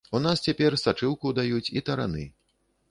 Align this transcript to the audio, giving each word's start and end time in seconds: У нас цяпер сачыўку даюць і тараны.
У 0.19 0.21
нас 0.21 0.41
цяпер 0.47 0.77
сачыўку 0.85 1.35
даюць 1.41 1.69
і 1.79 1.87
тараны. 1.91 2.29